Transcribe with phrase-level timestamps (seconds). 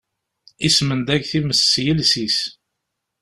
[0.67, 2.37] Ismendag times s yiles-is.